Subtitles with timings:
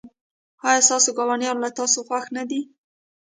[0.67, 2.61] ایا ستاسو ګاونډیان له تاسو خوښ نه دي؟